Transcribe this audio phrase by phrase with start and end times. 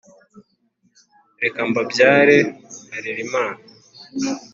[1.43, 2.37] reka mbabyare
[2.93, 3.61] harerimana,